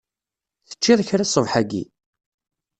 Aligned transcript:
Teččiḍ 0.69 0.99
kra 1.07 1.25
ṣṣbeḥ-agi? 1.29 1.83